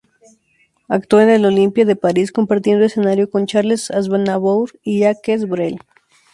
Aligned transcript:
Actuó 0.87 1.19
en 1.21 1.29
el 1.29 1.45
Olympia 1.45 1.85
de 1.85 1.95
París, 1.95 2.31
compartiendo 2.31 2.83
escenario 2.83 3.29
con 3.29 3.45
Charles 3.45 3.91
Aznavour 3.91 4.71
y 4.81 5.01
Jacques 5.01 5.47
Brel. 5.47 5.77